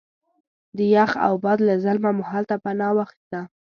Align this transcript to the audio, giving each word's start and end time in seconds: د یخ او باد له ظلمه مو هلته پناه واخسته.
د 0.77 0.79
یخ 0.95 1.11
او 1.25 1.33
باد 1.43 1.59
له 1.67 1.73
ظلمه 1.83 2.11
مو 2.17 2.23
هلته 2.31 2.55
پناه 2.63 2.93
واخسته. 2.97 3.39